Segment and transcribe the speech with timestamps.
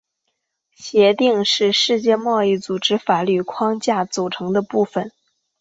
[0.73, 5.11] 协定是世界贸易组织法律框架的组成部分。